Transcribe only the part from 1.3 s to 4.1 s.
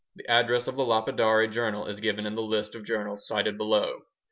Journal is given in the list of journals cited below.)